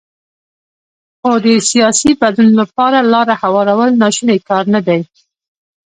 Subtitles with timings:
[1.19, 5.01] خو د سیاسي بدلون لپاره لاره هوارول ناشونی کار نه دی.